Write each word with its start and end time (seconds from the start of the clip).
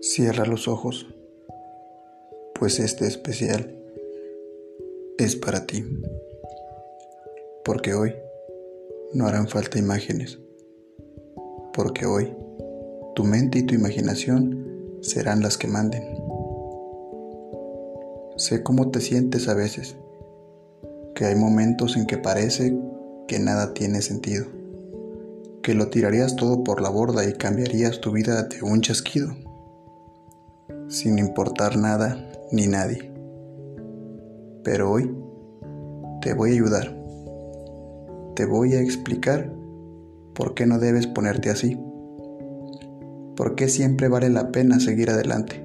Cierra 0.00 0.46
los 0.46 0.68
ojos, 0.68 1.06
pues 2.58 2.80
este 2.80 3.06
especial 3.06 3.76
es 5.18 5.36
para 5.36 5.66
ti, 5.66 5.84
porque 7.64 7.94
hoy 7.94 8.14
no 9.12 9.26
harán 9.26 9.48
falta 9.48 9.78
imágenes, 9.78 10.38
porque 11.72 12.06
hoy 12.06 12.34
tu 13.14 13.24
mente 13.24 13.58
y 13.58 13.62
tu 13.64 13.74
imaginación 13.74 14.98
serán 15.02 15.42
las 15.42 15.58
que 15.58 15.68
manden. 15.68 16.02
Sé 18.36 18.62
cómo 18.62 18.90
te 18.90 19.00
sientes 19.00 19.48
a 19.48 19.54
veces, 19.54 19.96
que 21.14 21.26
hay 21.26 21.34
momentos 21.34 21.96
en 21.96 22.06
que 22.06 22.18
parece 22.18 22.76
que 23.28 23.38
nada 23.38 23.74
tiene 23.74 24.02
sentido, 24.02 24.46
que 25.62 25.74
lo 25.74 25.88
tirarías 25.88 26.36
todo 26.36 26.64
por 26.64 26.80
la 26.80 26.88
borda 26.88 27.28
y 27.28 27.34
cambiarías 27.34 28.00
tu 28.00 28.12
vida 28.12 28.42
de 28.44 28.62
un 28.62 28.80
chasquido 28.80 29.36
sin 30.92 31.18
importar 31.18 31.78
nada 31.78 32.18
ni 32.52 32.66
nadie. 32.66 33.10
Pero 34.62 34.90
hoy 34.90 35.10
te 36.20 36.34
voy 36.34 36.50
a 36.50 36.52
ayudar. 36.52 36.94
Te 38.36 38.44
voy 38.44 38.74
a 38.74 38.80
explicar 38.80 39.50
por 40.34 40.54
qué 40.54 40.66
no 40.66 40.78
debes 40.78 41.06
ponerte 41.06 41.48
así. 41.48 41.80
Por 43.36 43.54
qué 43.54 43.68
siempre 43.68 44.08
vale 44.08 44.28
la 44.28 44.52
pena 44.52 44.80
seguir 44.80 45.08
adelante. 45.08 45.64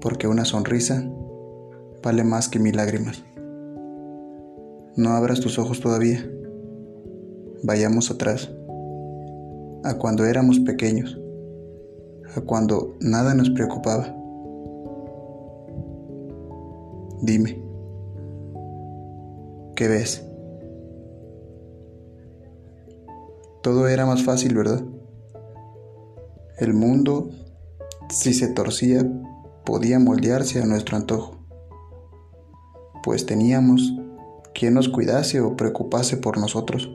Porque 0.00 0.26
una 0.26 0.44
sonrisa 0.44 1.08
vale 2.02 2.24
más 2.24 2.48
que 2.48 2.58
mil 2.58 2.76
lágrimas. 2.76 3.24
No 4.96 5.10
abras 5.10 5.40
tus 5.40 5.60
ojos 5.60 5.80
todavía. 5.80 6.28
Vayamos 7.62 8.10
atrás, 8.10 8.50
a 9.84 9.94
cuando 9.94 10.24
éramos 10.24 10.58
pequeños 10.60 11.20
cuando 12.44 12.96
nada 13.00 13.34
nos 13.34 13.50
preocupaba. 13.50 14.14
Dime, 17.22 17.62
¿qué 19.74 19.88
ves? 19.88 20.24
Todo 23.62 23.88
era 23.88 24.06
más 24.06 24.22
fácil, 24.22 24.54
¿verdad? 24.54 24.84
El 26.58 26.74
mundo, 26.74 27.30
si 28.10 28.34
se 28.34 28.48
torcía, 28.48 29.04
podía 29.64 29.98
moldearse 29.98 30.62
a 30.62 30.66
nuestro 30.66 30.96
antojo, 30.96 31.36
pues 33.02 33.26
teníamos 33.26 33.94
quien 34.54 34.74
nos 34.74 34.88
cuidase 34.88 35.40
o 35.40 35.56
preocupase 35.56 36.16
por 36.16 36.38
nosotros. 36.38 36.90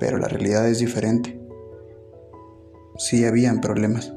Pero 0.00 0.18
la 0.18 0.28
realidad 0.28 0.68
es 0.68 0.80
diferente 0.80 1.41
sí 2.96 3.24
habían 3.24 3.60
problemas. 3.60 4.12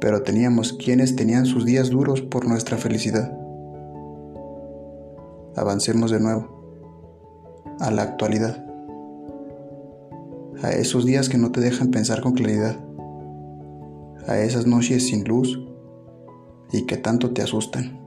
Pero 0.00 0.22
teníamos 0.22 0.72
quienes 0.72 1.16
tenían 1.16 1.46
sus 1.46 1.64
días 1.64 1.90
duros 1.90 2.20
por 2.20 2.46
nuestra 2.46 2.76
felicidad. 2.76 3.36
Avancemos 5.56 6.10
de 6.10 6.20
nuevo 6.20 7.76
a 7.80 7.90
la 7.90 8.02
actualidad. 8.02 8.64
A 10.62 10.70
esos 10.70 11.04
días 11.04 11.28
que 11.28 11.38
no 11.38 11.52
te 11.52 11.60
dejan 11.60 11.90
pensar 11.90 12.20
con 12.20 12.32
claridad. 12.32 12.76
A 14.26 14.38
esas 14.38 14.66
noches 14.66 15.06
sin 15.06 15.24
luz 15.24 15.60
y 16.72 16.86
que 16.86 16.96
tanto 16.96 17.32
te 17.32 17.42
asustan. 17.42 17.98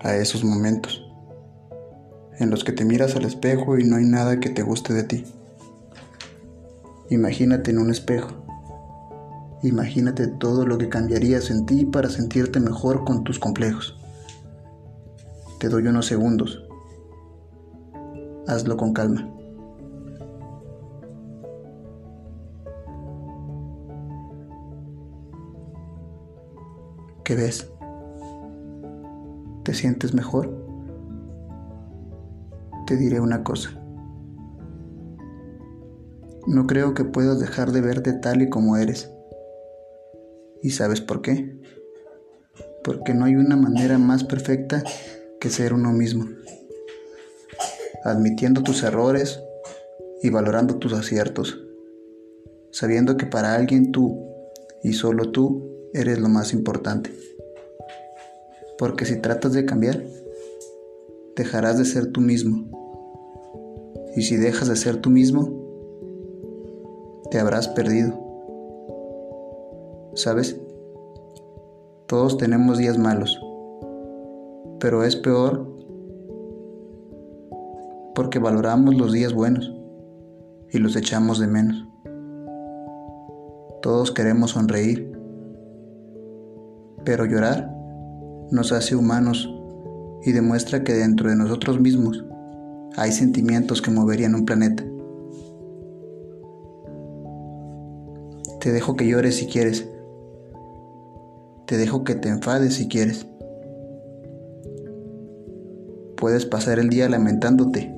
A 0.00 0.16
esos 0.16 0.44
momentos 0.44 1.04
en 2.38 2.50
los 2.50 2.64
que 2.64 2.72
te 2.72 2.84
miras 2.84 3.16
al 3.16 3.24
espejo 3.24 3.78
y 3.78 3.84
no 3.84 3.96
hay 3.96 4.04
nada 4.04 4.40
que 4.40 4.50
te 4.50 4.62
guste 4.62 4.92
de 4.92 5.04
ti. 5.04 5.24
Imagínate 7.10 7.70
en 7.70 7.78
un 7.78 7.90
espejo. 7.90 8.44
Imagínate 9.62 10.26
todo 10.26 10.66
lo 10.66 10.78
que 10.78 10.88
cambiarías 10.88 11.50
en 11.50 11.66
ti 11.66 11.84
para 11.84 12.08
sentirte 12.08 12.60
mejor 12.60 13.04
con 13.04 13.24
tus 13.24 13.38
complejos. 13.38 13.98
Te 15.58 15.68
doy 15.68 15.86
unos 15.86 16.06
segundos. 16.06 16.62
Hazlo 18.46 18.76
con 18.76 18.92
calma. 18.92 19.30
¿Qué 27.24 27.34
ves? 27.34 27.70
¿Te 29.62 29.72
sientes 29.72 30.12
mejor? 30.12 30.54
Te 32.86 32.96
diré 32.96 33.18
una 33.20 33.42
cosa. 33.42 33.83
No 36.46 36.66
creo 36.66 36.92
que 36.92 37.04
puedas 37.04 37.40
dejar 37.40 37.72
de 37.72 37.80
verte 37.80 38.12
tal 38.12 38.42
y 38.42 38.50
como 38.50 38.76
eres. 38.76 39.10
¿Y 40.62 40.70
sabes 40.70 41.00
por 41.00 41.22
qué? 41.22 41.58
Porque 42.82 43.14
no 43.14 43.24
hay 43.24 43.36
una 43.36 43.56
manera 43.56 43.96
más 43.96 44.24
perfecta 44.24 44.84
que 45.40 45.48
ser 45.48 45.72
uno 45.72 45.92
mismo. 45.92 46.26
Admitiendo 48.04 48.62
tus 48.62 48.82
errores 48.82 49.40
y 50.22 50.28
valorando 50.28 50.76
tus 50.76 50.92
aciertos. 50.92 51.58
Sabiendo 52.70 53.16
que 53.16 53.24
para 53.24 53.54
alguien 53.54 53.90
tú 53.90 54.22
y 54.82 54.92
solo 54.92 55.30
tú 55.30 55.88
eres 55.94 56.18
lo 56.18 56.28
más 56.28 56.52
importante. 56.52 57.10
Porque 58.76 59.06
si 59.06 59.16
tratas 59.16 59.54
de 59.54 59.64
cambiar, 59.64 60.04
dejarás 61.36 61.78
de 61.78 61.86
ser 61.86 62.12
tú 62.12 62.20
mismo. 62.20 62.68
Y 64.14 64.22
si 64.22 64.36
dejas 64.36 64.68
de 64.68 64.76
ser 64.76 64.98
tú 64.98 65.08
mismo, 65.08 65.63
te 67.34 67.40
habrás 67.40 67.66
perdido. 67.66 68.16
¿Sabes? 70.14 70.56
Todos 72.06 72.36
tenemos 72.36 72.78
días 72.78 72.96
malos, 72.96 73.40
pero 74.78 75.02
es 75.02 75.16
peor 75.16 75.68
porque 78.14 78.38
valoramos 78.38 78.94
los 78.94 79.12
días 79.12 79.34
buenos 79.34 79.74
y 80.70 80.78
los 80.78 80.94
echamos 80.94 81.40
de 81.40 81.48
menos. 81.48 81.84
Todos 83.82 84.12
queremos 84.12 84.52
sonreír, 84.52 85.10
pero 87.04 87.24
llorar 87.24 87.68
nos 88.52 88.70
hace 88.70 88.94
humanos 88.94 89.52
y 90.22 90.30
demuestra 90.30 90.84
que 90.84 90.92
dentro 90.92 91.30
de 91.30 91.34
nosotros 91.34 91.80
mismos 91.80 92.24
hay 92.96 93.10
sentimientos 93.10 93.82
que 93.82 93.90
moverían 93.90 94.36
un 94.36 94.44
planeta. 94.44 94.84
Te 98.64 98.72
dejo 98.72 98.96
que 98.96 99.06
llores 99.06 99.36
si 99.36 99.46
quieres. 99.46 99.86
Te 101.66 101.76
dejo 101.76 102.02
que 102.02 102.14
te 102.14 102.30
enfades 102.30 102.72
si 102.72 102.88
quieres. 102.88 103.26
Puedes 106.16 106.46
pasar 106.46 106.78
el 106.78 106.88
día 106.88 107.06
lamentándote, 107.10 107.94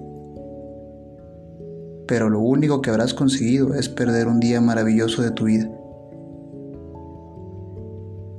pero 2.09 2.31
lo 2.31 2.41
único 2.41 2.83
que 2.83 2.91
habrás 2.91 3.15
conseguido 3.15 3.75
es 3.75 3.89
perder 3.89 4.27
un 4.27 4.41
día 4.41 4.61
maravilloso 4.61 5.23
de 5.23 5.31
tu 5.31 5.45
vida. 5.45 5.71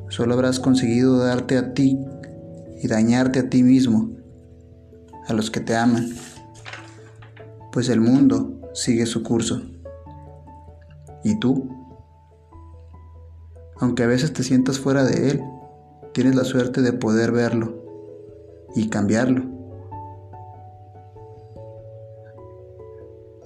Solo 0.10 0.34
habrás 0.34 0.60
conseguido 0.60 1.20
darte 1.20 1.58
a 1.58 1.74
ti 1.74 1.98
y 2.84 2.90
dañarte 2.90 3.40
a 3.40 3.50
ti 3.50 3.64
mismo, 3.64 4.10
a 5.28 5.34
los 5.34 5.50
que 5.50 5.62
te 5.62 5.78
aman, 5.78 6.10
pues 7.72 7.88
el 7.88 8.02
mundo 8.02 8.60
sigue 8.74 9.06
su 9.06 9.24
curso. 9.24 9.62
¿Y 11.24 11.40
tú? 11.40 11.87
Aunque 13.80 14.04
a 14.04 14.08
veces 14.08 14.34
te 14.34 14.44
sientas 14.44 14.80
fuera 14.80 15.04
de 15.04 15.30
él, 15.30 15.44
tienes 16.14 16.36
la 16.36 16.44
suerte 16.44 16.82
de 16.82 16.94
poder 16.94 17.32
verlo 17.32 17.76
y 18.76 18.90
cambiarlo. 18.90 19.44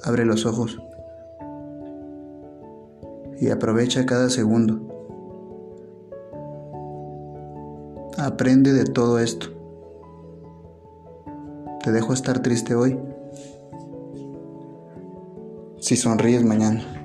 Abre 0.03 0.25
los 0.25 0.45
ojos 0.45 0.79
y 3.39 3.49
aprovecha 3.49 4.05
cada 4.05 4.29
segundo. 4.29 4.79
Aprende 8.17 8.71
de 8.71 8.85
todo 8.85 9.19
esto. 9.19 9.47
Te 11.83 11.91
dejo 11.91 12.13
estar 12.13 12.41
triste 12.41 12.75
hoy 12.75 12.97
si 15.79 15.97
sonríes 15.97 16.45
mañana. 16.45 17.00